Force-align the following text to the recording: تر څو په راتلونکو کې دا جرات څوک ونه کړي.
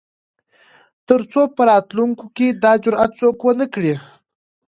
تر 1.07 1.21
څو 1.31 1.41
په 1.55 1.61
راتلونکو 1.71 2.25
کې 2.35 2.47
دا 2.63 2.71
جرات 2.83 3.11
څوک 3.19 3.37
ونه 3.43 3.65
کړي. 3.73 3.95